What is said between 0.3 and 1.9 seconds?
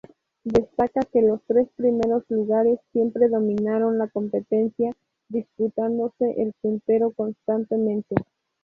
Destaca que los tres